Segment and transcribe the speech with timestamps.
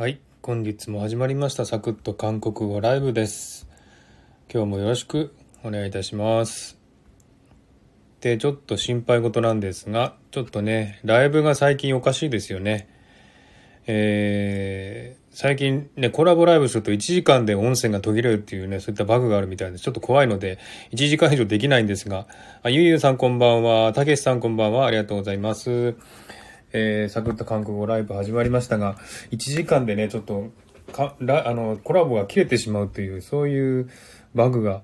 [0.00, 3.68] はい、本日も始まりましたサクッと韓国語ライブです。
[4.50, 6.78] 今日もよろしくお願いいたします。
[8.22, 12.88] で、ちょっと心配事なんですが、ちょっとね、ライブが最近おかしいですよね。
[13.86, 19.78] えー最近ね、コラボライブすると1時間で音声が途切れるっていうね、そういったバグがあるみたいで。
[19.78, 20.58] ちょっと怖いので、
[20.92, 22.26] 1時間以上できないんですが、
[22.62, 25.94] あゆうゆうさんこんばんは、たけしさんこんばんは、ありがとうございます。
[26.72, 28.96] えー、サクッと韓国語ライブ始まりましたが、
[29.30, 30.50] 1時間でね、ちょっと
[30.92, 33.90] かラあのコラボが切れてしまうという、そういう
[34.34, 34.82] バグが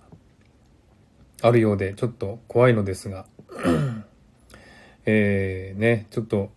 [1.42, 3.26] あるようで、ちょっと怖いのですが、
[5.06, 6.50] えー、ね、ちょっと、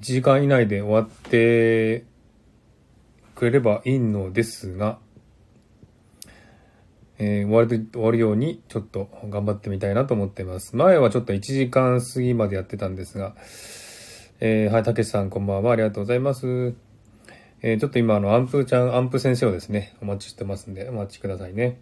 [0.00, 2.04] 1時間以内で終わって
[3.34, 4.98] くれればいいのですが、
[7.18, 10.76] えー終わる終わるようにちょっと頑張ってみたいなと思っています。
[10.76, 13.34] 前はちょっと1時間過ぎまでやってたんですが、
[14.40, 16.74] えーはい、たけしさんこんばんは、ありがとうございます。
[17.62, 21.80] えーちょっと今、あの、アンプちゃん、アンプ先生をですね、お待ちしてますんで、お待ちくださいね。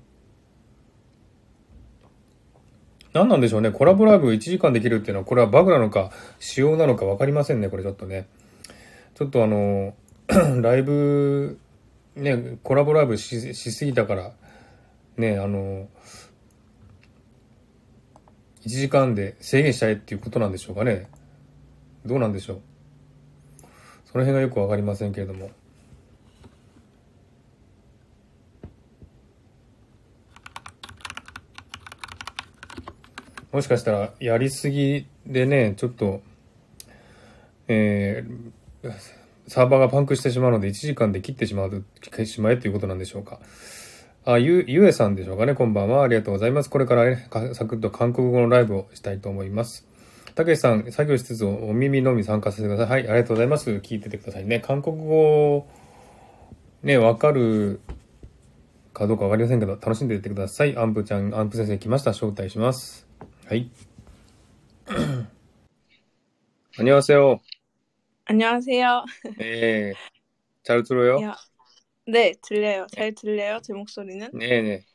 [3.12, 3.70] 何なんでしょうね。
[3.70, 8.28] コラボライブ1時間できるっていうのは、これはバグなのか、仕様なのか分かりませんね、これちょっとね。
[9.14, 9.94] ちょっとあの、
[10.62, 11.58] ライブ、
[12.16, 14.32] ね、コラボライブししすぎたから、
[15.16, 15.88] ね、あの、
[18.64, 21.08] 1時間で制限したいっていうことなんでしょうかね。
[22.06, 22.60] どうなんでしょう。
[24.06, 25.50] その辺がよくわかりませんけれども。
[33.52, 36.22] もしかしたらやりすぎでね、ちょっと、
[37.68, 38.92] えー、
[39.46, 43.38] サーバーがパンクしてしまうので1時間で切ってしまう、切ってしまえということなんでしょうか。
[44.25, 45.55] あ、ゆ、ゆえさんでしょうかね。
[45.55, 46.03] こんばんは。
[46.03, 46.69] ありがとうございます。
[46.69, 49.87] これからね、かサクッと韓国語のライブをしたいと思います。
[50.35, 53.01] たけしさん、作業しつつお耳のみ参加させてください。
[53.01, 53.71] はい、ありがとうございます。
[53.71, 54.59] 聞いててくださいね。
[54.59, 55.67] 韓国語、
[56.83, 57.81] ね、わかる
[58.93, 60.77] かどうかわかりませんけど、楽しんでいってください。
[60.77, 62.11] アンプちゃん、アンプ先生来ました。
[62.11, 63.07] 招待します。
[63.47, 63.69] はい。
[66.77, 67.39] 안녕하세요。
[68.25, 69.03] 안녕하세요.
[69.37, 69.93] 네.
[70.63, 71.19] 잘 들어요?
[71.21, 71.35] 야,
[72.05, 72.87] 네, 들려요.
[72.95, 73.59] 잘 들려요?
[73.61, 74.29] 제 목소리는?
[74.33, 74.85] 네네.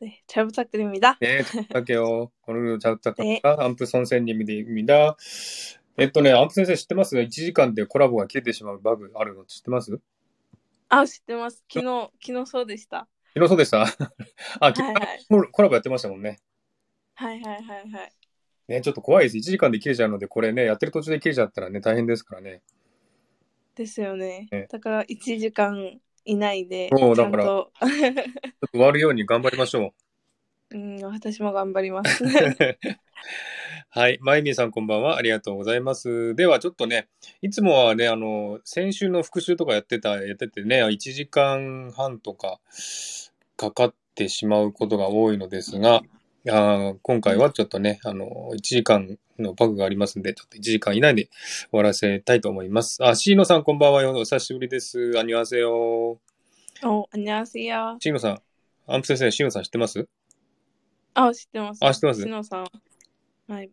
[0.00, 1.16] 네, 잘 부탁드립니다.
[1.20, 2.30] 네, 부탁할게요.
[2.46, 3.56] 오늘도 잘 부탁합니다.
[3.64, 5.16] 안프 선생님입니다.
[5.96, 9.98] えっとね、アンプ先生知ってます ?1 時間でコラボが切れてしまうバグあるの知ってます
[10.88, 13.86] 아, 知ってます.昨日, 昨日そうでした.昨日そうでしたあ、
[14.68, 15.26] 昨日はいはい。
[15.50, 16.38] コラボやってましたもんね。
[17.14, 18.12] はいはいはいはい。
[18.68, 19.36] ね、ちょっと怖いです。
[19.38, 22.62] 1時間で切れちゃうので、これね、やってる途中で切れちゃったらね、大変ですからね。
[23.74, 24.66] ですよねね。
[24.70, 29.93] だから1時間 以内で、そうだから終わるように頑張りましょ
[30.71, 32.23] うん、私も頑張ります。
[32.23, 32.27] う。
[33.89, 34.17] はい。
[34.21, 35.17] まゆみさんこんばんは。
[35.17, 36.33] ありがとうございます。
[36.33, 37.07] ではちょっとね、
[37.43, 42.59] いつもはね、あの、先週の復習とかやってた、やっててね、1時間半とか
[43.55, 46.01] かかってしまうことが多いのですが、
[46.49, 51.29] あ今回はちょっとね、あの、1時間のバグがありますんで、ちょっと1時間以内で
[51.71, 53.01] 終わらせたいと思います。
[53.01, 54.11] あ、シーノさんこんばんはよ。
[54.11, 55.13] お久しぶりです。
[55.17, 56.19] あにわせよ。
[56.83, 57.97] お、あにわせよ。
[58.01, 58.41] シーノさん、
[58.87, 60.07] アンプ先生、シーノさん知ってます？
[61.13, 61.79] あ、知ってます。
[61.85, 62.21] あ、知ってます？
[62.21, 62.67] シーノさん。
[63.47, 63.71] はい。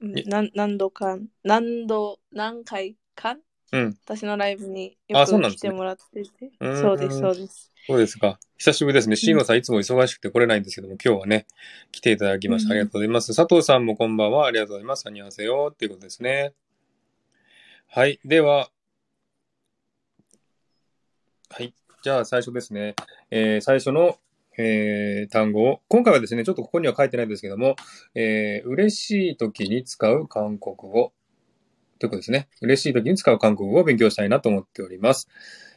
[0.00, 3.36] な何度か、何度、何回か？
[3.72, 3.98] うん。
[4.04, 6.50] 私のライブによあそうなんですねく来てもらってて。
[6.60, 7.72] うーんそうです、そうです。
[7.86, 8.38] そうですか。
[8.58, 9.16] 久しぶりですね。
[9.16, 11.46] シーノさんいつも忙しくて来れないんですけども、今日はね、
[11.92, 12.72] 来ていただきました。
[12.72, 13.34] ありがとうございます。
[13.34, 14.46] 佐藤さんもこんばんは。
[14.46, 15.06] ありがとうございます。
[15.06, 15.70] あにわせよ。
[15.72, 16.52] っていうことですね。
[17.88, 18.18] はい。
[18.24, 18.70] では、
[21.48, 21.72] はい。
[22.02, 22.94] じゃあ最初ですね。
[23.30, 24.18] えー最初の、
[24.58, 27.76] えー単語を、今回はですね、ちょっとここには書いてないんですけども、
[28.14, 31.12] えー嬉しい時に使う韓国語
[31.98, 32.48] ということですね。
[32.60, 35.28] 嬉しい時に使う韓国語を勉強したいなと思っております。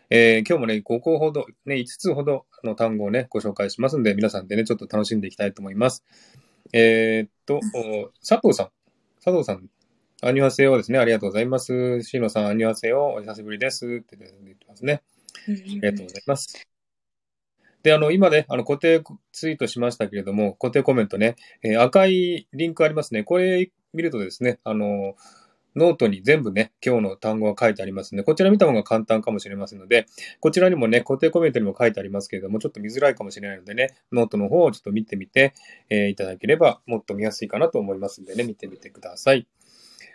[0.10, 6.04] えー今日もね、5個ほど、ね、5つほどの単語をね、ご紹介しますんで、皆さんでね、ちょっと楽しんでいきたいと思います。
[6.74, 8.70] えーっと、お佐藤さん。
[9.24, 9.70] 佐藤さん。
[10.22, 11.00] アニュハセヨですね。
[11.00, 12.02] ありがとうございます。
[12.04, 13.86] シーノさん、アニュハセヨ、お久しぶりです。
[13.86, 15.02] って言ってますね。
[15.48, 16.68] あありがとうございます。
[17.84, 19.02] で、あの、今ね、あの、固定
[19.32, 23.24] ツイートしましたけれども、固定コメントね、えー赤いリンクありますね。
[23.24, 25.16] これ見るとですね、あの、
[25.80, 30.06] ノートに全部ね、今日の単語が書いてありますので、こちら見た方が簡単かもしれませんので、
[30.42, 35.54] こちらにもね、固定コメントにも書いてありますけれども、ちょっと見づらいかもしれないのでね、ノートの方をちょっと見てみて、
[35.90, 39.48] えー、いただければもっと見やすいかなと思いますんでね、見てみてください。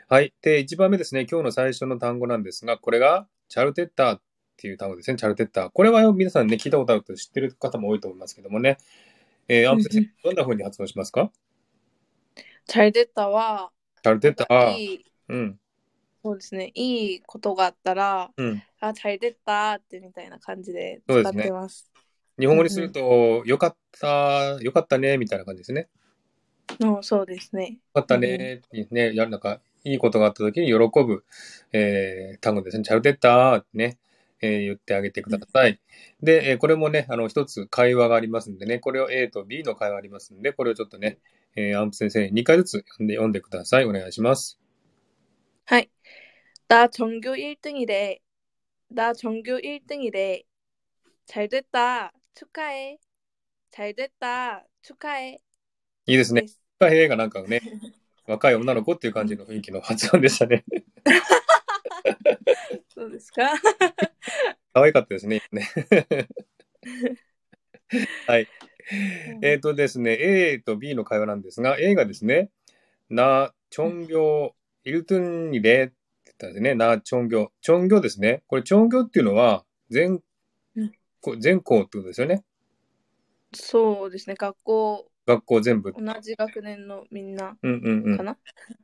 [0.09, 0.35] はい。
[0.43, 4.21] で、1番目ですね、今日の最初の単語なんですが、これが、잘됐다 っ
[4.59, 5.71] ていう単語ですね、잘됐다。
[5.73, 8.77] これは皆さんね、聞いたことあると知ってる方も多いと思いますけどもね、
[9.49, 11.31] えー、アム先生、どんな風に発音しますか？
[12.67, 13.71] チャルテッタは、
[14.03, 15.14] チャルテッター。
[15.35, 15.61] うん。
[16.25, 16.71] そうですね。
[16.75, 18.63] いいことがあったら、うん。
[18.81, 21.51] あ、耐えてったってみたいな感じで使って。
[21.51, 21.91] ます。
[22.39, 25.89] 日本語にすると、よかった、よかったね、みたいな感じですね。
[26.81, 27.79] うん、そうですね。
[27.95, 28.81] よかったねうん。
[28.81, 31.25] ね、ね、やるなんか、いいことがあった時に喜ぶ、
[31.73, 32.85] えー、単語ですね。
[32.85, 33.99] チャルテッタってね、
[34.41, 35.79] えー言ってあげてくだ、さい。
[36.23, 41.19] で、えーこれもね、あの、一つ会話がありますんでね、これを A と B の会話ありますんで、これをちょっとね、
[41.55, 43.85] えー、アンプ先生に2回ずつ読んで、読んでください。
[43.85, 44.59] お願いします。
[45.66, 45.90] はい。
[46.68, 48.20] 나 전교 1등이래.
[48.90, 50.44] 나 전교 1등이래.
[51.26, 52.12] 잘 됐다.
[52.34, 52.98] 축하해.
[53.72, 54.66] 잘 됐다.
[54.82, 55.40] 축하해.
[56.06, 56.42] いいですね。
[56.42, 56.60] です。
[56.80, 57.62] がへがなんかね、
[58.26, 60.64] 若い女の子っていう感じの雰囲気の発音でしたね。
[62.94, 63.52] そうですか
[64.74, 65.42] 可愛かったですね。
[65.52, 66.28] 今ね
[68.28, 68.48] はい。
[69.42, 72.50] えっ、とですね、A と B の会話なんですが、A がですね、
[73.10, 74.52] な、チョンギョ、
[74.85, 75.95] イルトゥンにれって
[76.27, 76.75] 言ったんですね。
[76.75, 77.49] な、チョンギョ。
[77.63, 78.43] チョンギョですね。
[78.47, 80.23] これ、チョンギョっていうのは、全
[81.39, 82.45] 全校ってことですよね。
[83.55, 84.35] そうですね。
[84.37, 85.93] 学校、学校全部。
[85.93, 88.17] 同じ学年のみんなうんうんうん。
[88.19, 88.37] かな、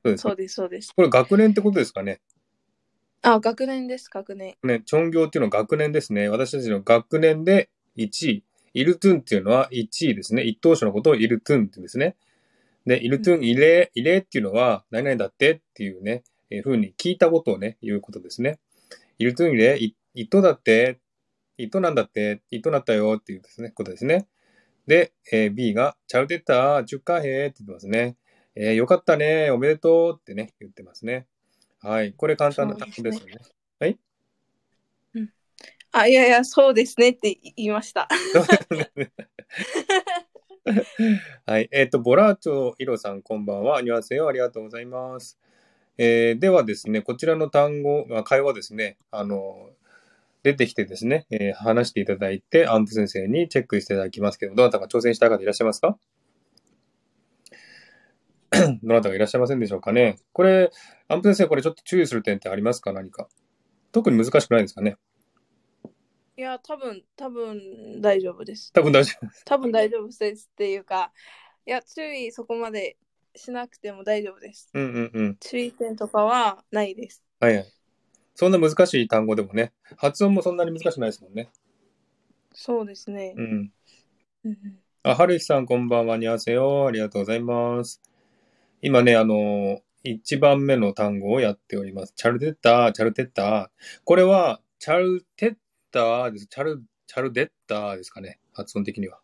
[0.04, 0.92] そうですそうです、そうです。
[0.94, 2.20] これ、学年ってことですかね？
[3.22, 4.56] あ、学年です、学年。
[4.62, 6.30] ね、チョンギョっていうのは学年ですね。
[6.30, 8.44] 私たちの学年で1位。
[8.72, 10.44] イルトゥンっていうのは1位ですね。
[10.44, 12.16] 一等賞のことをイルトゥンって言うんですね。
[12.86, 18.58] で、イルトゥン、イレ、イレっていうのは、何々だってっていうね、えー、ふうに聞いたことをね、言うことですね。
[19.18, 20.98] イルトゥン、イレ、い糸だって、
[21.56, 24.26] 糸なんだって、糸なったよっていうですね、ことですね。
[24.86, 28.16] で、えー B が、チャルテッター、チュッカーヘーって言ってますね。
[28.54, 31.26] えーよかったね、おめでとうってね、言ってますね。
[31.80, 32.12] はい。
[32.14, 33.36] これ簡単な単語ですよね。
[35.92, 38.08] あ、いやいや、そうですねって言いました。
[41.46, 41.68] はい。
[41.72, 43.80] えっ、と、ボラーチョイロさん、こんばんは。
[43.82, 45.38] ニュアンセヨありがとうございます。
[45.98, 49.70] えーではですね、こちらの単語、会話ですね、あの、
[50.42, 55.98] 出てきてですね、えー話していただいて、アンプ先生にチェックしていただきますけど、どなたか挑戦した方いらっしゃいますか？
[58.82, 60.16] どなたかいらっしゃいませんでしょうかね。
[60.32, 60.70] これ、
[61.08, 62.92] アンプ先生、これちょっと注意する点ってありますか？
[62.92, 63.28] 何か。
[63.92, 64.96] 特に難しくないですかね？
[66.40, 68.72] いや、多分、多分大丈夫です。
[68.72, 69.44] 多分大丈夫です。
[69.44, 71.12] 多分大丈夫ですっていうか、
[71.66, 72.96] いや、注意そこまで
[73.36, 74.70] しなくても大丈夫です。
[74.72, 75.36] うんうんうん。
[75.38, 77.22] 注意点とかはないです。
[77.40, 77.66] はいはい。
[78.34, 81.50] そんな難しい単語でもね、発音もそんなに難しくないですもんね。
[82.54, 83.42] そうですねう。
[83.42, 83.72] ん。
[84.46, 84.58] うん
[85.02, 86.86] あ、はるひさんこんばんは、にわせよ。
[86.86, 88.00] ありがとうございます。
[88.80, 92.14] 今ね、あの、一番目の単語をやっております。
[92.16, 93.68] チャルテッター、チャルテッター。
[94.04, 95.54] これは、チャルテッ
[95.98, 96.46] ッ。
[96.46, 98.38] チャル、チャルデッターですかね。
[98.52, 99.20] 発音的には。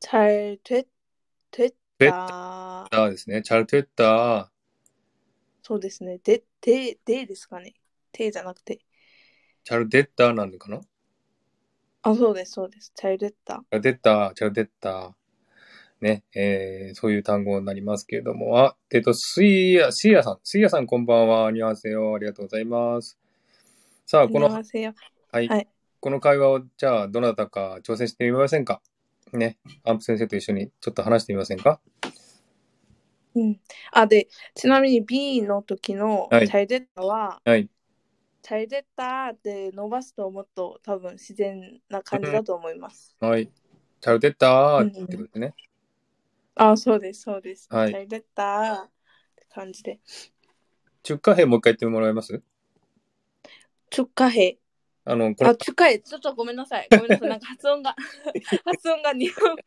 [0.00, 0.86] チャルテッ、
[1.50, 3.10] テッター。
[3.10, 3.42] ですね。
[3.42, 4.46] チャルテッター。
[5.62, 6.18] そうですね。
[6.18, 7.74] で、で、でですかね。
[8.12, 8.80] てじゃなくて。
[9.64, 10.80] チャルデッターなんでかな？
[12.02, 12.92] あ、そうです、そうです。
[12.94, 13.58] チャルデッター。
[13.58, 15.16] チャルデッター、チャルデッタ。
[16.00, 23.18] ね、え、そういう単語になりますけれども、あ、えっと、すい、すいやさん、すいやさんこんばんは、にわせよ、ありがとうございます。
[24.08, 24.60] さあ、この、は
[25.40, 25.68] い、はい、
[25.98, 28.80] この会話を、じゃあ、どなたか挑戦してみませんか？
[29.32, 31.80] ね、アンプ先生と一緒にちょっと話してみませんか？
[33.34, 33.60] うん。
[33.90, 37.68] あ、で、ちなみに B の時の、はい、チャイデッタは、はい、
[38.42, 43.16] チャイデッタで伸ばすともっと多分自然な感じだと思います。
[43.18, 43.50] はい。
[44.00, 45.52] チャイデッタってことですね。
[46.54, 47.66] あ、そうです、そうです。
[47.72, 48.88] はい、チャイデッタっ
[49.34, 49.98] て感じで。
[51.02, 52.40] 中華編もう一回言ってもらえます？
[53.90, 54.58] つかへ。
[55.04, 55.50] あの、これ。
[55.50, 55.98] あ、つかへ。
[56.00, 56.88] ちょっとごめんなさい。
[56.90, 57.28] ごめんなさい。
[57.28, 57.94] なんか発音が、
[58.64, 59.56] 発音が日本。
[59.56, 59.60] ち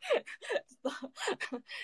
[0.84, 0.92] ょっと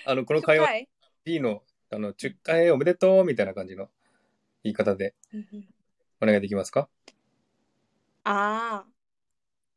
[0.05, 0.87] あの、この会話、
[1.25, 3.91] B の、あの、つかへおめでとうみたいな感じの
[4.63, 5.15] 言い方で、
[6.21, 6.89] お願いできますか？
[8.25, 8.91] ああ。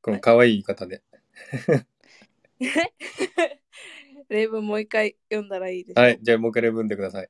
[0.01, 1.03] この可愛い言い方で。
[4.29, 7.29] 例文もう一回読んだらいいですかはい、じゃあもう一回例文でください。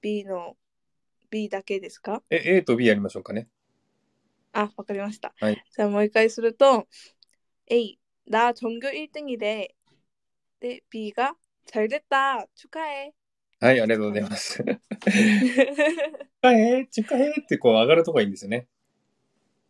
[0.00, 0.56] B の
[1.30, 2.22] B だけですか？
[2.30, 3.48] え、A と B やりましょうかね。
[4.53, 5.33] あ、わかりました。
[5.39, 6.87] はいじゃあもう一回すると、
[7.67, 9.75] A、나 전교 1등이래。
[10.59, 13.13] で、B が、잘 됐다。축하해。
[13.61, 14.63] はい、ありがとうございます。
[14.63, 14.79] 中
[16.41, 18.67] 華兵中華兵ってこう上がるとこがいいんですよね。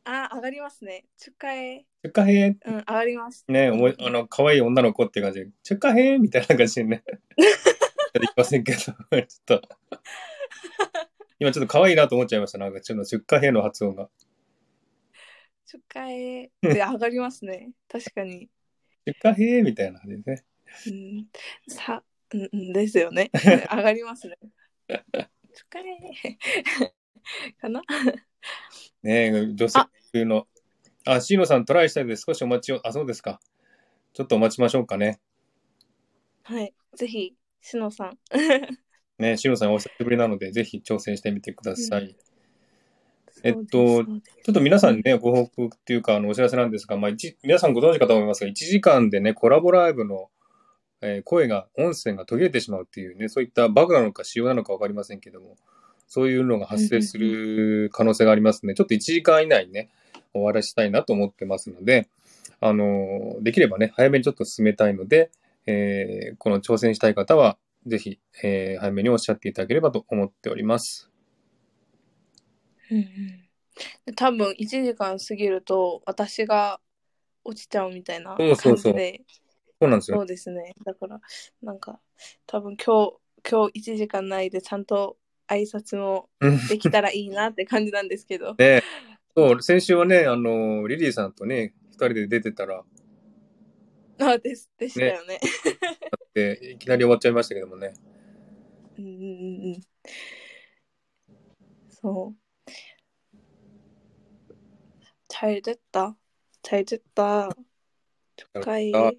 [0.06, 1.06] あ、上がりますね。
[1.18, 1.86] 축하해。
[2.04, 3.46] 中華兵うん、上がります。
[3.48, 7.04] ね、おもあの、可愛い女の子っていう感じで、中華兵みたいな感じでね。
[8.14, 8.98] できませんけど、ちょっ
[9.46, 9.62] と。
[11.40, 12.58] 今ちょっと可愛いなと思っちゃいました。
[12.58, 14.10] なんかちょっと出荷兵の発音が。
[15.67, 17.71] 出荷へで上がりますね。
[17.89, 18.49] 確かに。
[19.07, 20.45] 出荷へみたいな感じね。
[20.87, 21.27] うん、
[21.69, 22.03] さ、
[22.33, 23.31] うん、ですよね。
[23.71, 24.37] 上がりますね。
[24.89, 24.99] 出
[25.75, 26.39] 荷へ
[27.61, 27.83] かな？
[29.03, 30.47] ねえ、女性の。
[31.07, 32.87] あ、シーノさんトライしたいので少しお待ちを。
[32.87, 33.41] あ、そうですか。
[34.13, 35.21] ちょっとお待ちましょうかね。
[36.43, 36.75] はい。
[36.95, 38.19] ぜひ、しのさん。
[39.19, 42.05] ね、しのさんお久しぶりなので、ぜひ挑戦してみてください。
[42.05, 42.34] うん
[43.45, 50.31] えっとちょっと皆さんにね、ご報告っていうか、あの、お知らせなんですが、まあ、一皆さんご存知かと思いますが、1時間でね、コラボライブの、
[51.03, 55.57] えー声が、音声が途切れてしまうっていうね、そういったバグなのか仕様なのかわかりませんけども、
[56.07, 59.91] そういうのが発生する可能性がありますので、ちょっと1時間以内にね、
[60.33, 62.09] 終わらしたいなと思ってますので、
[62.61, 65.31] あの、できればね、早めにちょっと進めたいので、
[65.67, 71.14] えーこの挑戦したい方は、ぜひ、えー早めにおっしゃっていただければと思っております。
[72.91, 73.07] うんうん。
[74.07, 76.81] で多分1時間過ぎると私が
[77.45, 78.93] 落ちちゃうみたいなそうそうそう。
[78.93, 79.25] 感じで。
[79.81, 80.17] そうなんですよ。
[80.19, 80.75] そうですね。
[80.85, 81.21] だから
[81.63, 82.01] なんか
[82.47, 83.17] 多分今日
[83.49, 85.17] 今日1時間内でちゃんと
[85.49, 86.59] 挨拶もうん。
[86.69, 88.55] できたらいいなって感じなんですけど。
[88.59, 88.83] ね
[89.37, 92.85] そう、先週はね、あの、リリーさんとね、二人で出てたら、
[94.21, 95.41] あですでしたよね。
[96.35, 97.95] でいきなり終わっちゃいましたけどもね。
[98.99, 99.81] うんうんうんうん。
[101.91, 102.44] そう
[105.44, 107.50] 잘됐다잘됐다
[108.36, 109.12] 축하해 あ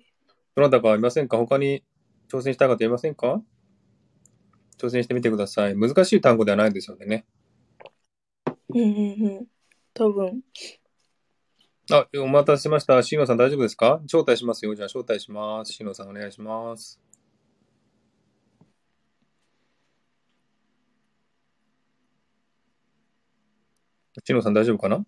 [0.57, 1.85] どなたかいませんか他に
[2.29, 3.43] 挑戦したい方いませんか
[4.81, 5.77] 挑戦してみてください。
[5.77, 7.27] 難しい単語ではないですのでね。
[8.71, 8.91] うんうんう
[9.43, 9.47] ん
[9.93, 10.43] 多分
[11.93, 13.03] あ、お待たせしました。
[13.03, 14.75] シーノさん大丈夫ですか招待しますよ。
[14.75, 15.73] じゃあ招待します。
[15.73, 17.01] シーノさんお願いします。
[24.25, 25.05] シーノさん大丈夫かな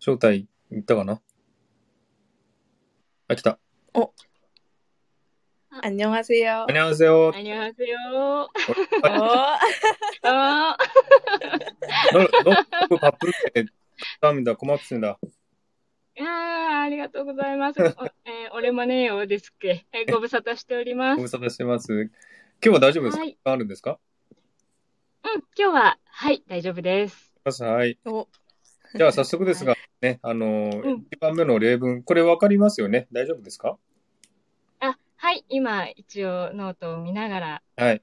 [0.00, 1.20] 招待行ったかな？
[3.28, 3.58] あ、来た。
[3.94, 4.12] お
[5.82, 6.64] 안녕하세あ。
[6.68, 7.32] 안녕하세 요。
[7.34, 7.44] 안。
[16.18, 17.80] ありがとうございます。
[17.80, 17.94] えー、
[18.52, 20.12] 俺もねよですっけ、えー。
[20.12, 21.16] ご無沙汰しております。
[21.16, 21.92] ご無沙汰してます。
[21.92, 22.10] 今
[22.60, 23.98] 日は大丈夫ですか、はい、あるんですか
[25.24, 27.34] うん、今日は、はい、大丈夫です。
[27.60, 27.98] はい。
[28.06, 28.28] お
[28.94, 33.08] じゃあ早速ですが、 ね、あの、ん1番目の例文、これわかりますよね？
[33.12, 33.78] 大丈夫ですか？
[34.80, 38.02] あ、はい、今、一応ノートを見ながら、はい。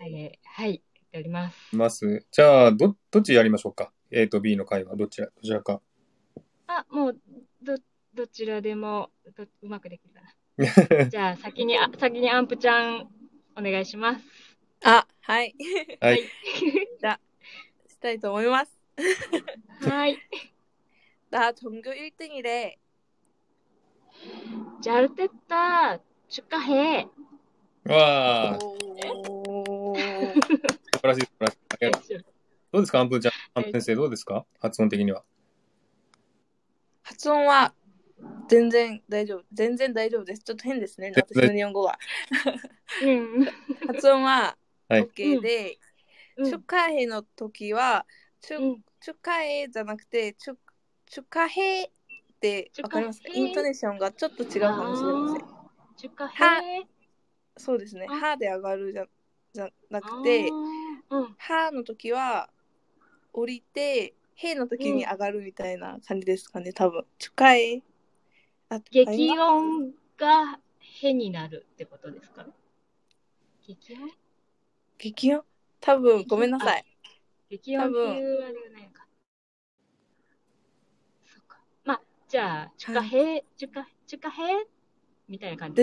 [0.00, 1.56] えーはい、やっております。
[1.72, 2.26] います。
[2.30, 5.80] じゃあ、ど、どっちやりましょうか ?A と B の会話、どちら、どちらか。
[6.66, 7.20] あ、もう、
[7.62, 7.76] ど、
[8.14, 11.06] どちらでも、どうまくできるかな。
[11.08, 13.08] じゃあ、先に、あ、先にアンプちゃん、
[13.56, 14.24] お願いします。
[14.84, 15.54] あはい
[16.00, 16.22] はい。
[17.88, 18.73] したいと思います
[19.81, 20.17] はい。
[21.29, 22.77] 나 전교 1등이래
[24.81, 27.07] ジャルテッタ、出荷兵。
[27.85, 28.77] わあ、素
[29.27, 30.33] おー
[31.01, 31.57] 晴らしい、素晴らしい。
[31.69, 32.25] ありがとう
[32.71, 35.23] どうですかアンプちゃん、アンプ先生、どうですか発音的には。
[37.03, 37.73] 発音は
[38.47, 41.97] 全然大丈夫全然大丈夫ですちょっと変ですね全然私の日本語は
[43.03, 43.45] うん。
[43.87, 45.77] 発音ははい OK で、
[46.37, 48.05] うん축하해の時は、
[48.46, 50.56] チュうんチュカヘじゃなくて、チュ
[51.06, 51.90] チュカヘっ
[52.40, 53.20] てわかります？
[53.22, 55.46] かチュカヘイントネーションがちょっと違うかもしれません。
[55.96, 56.86] 出荷は兵。
[57.56, 58.06] そうですね。
[58.10, 59.06] あはで上がるじゃ
[59.52, 60.48] じゃなくて、
[61.10, 61.34] うん。
[61.38, 62.50] はの時は
[63.32, 67.04] 降りて、への時に上がるみたいな感じですかね、多分。
[67.18, 67.82] チュカヘ
[68.68, 72.46] あ激音がへになるってことですか
[73.66, 74.10] 激音？
[74.98, 75.44] 激音？
[75.80, 76.84] 多分、ごめんなさい。
[77.58, 79.06] 激音っていうあれがないのか。
[81.24, 81.60] そうか。
[81.84, 84.42] まあ、じゃあ、中華兵、中華、中華兵？
[85.28, 85.76] みたいな感じ。
[85.76, 85.82] で